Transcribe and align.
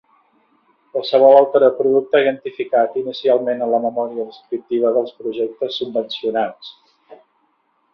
Qualsevol 0.95 1.37
altre 1.41 1.69
producte 1.81 2.23
identificat 2.25 2.97
inicialment 3.03 3.63
en 3.67 3.71
la 3.77 3.83
memòria 3.87 4.29
descriptiva 4.33 4.97
dels 5.01 5.17
projectes 5.23 5.83
subvencionats. 5.83 6.79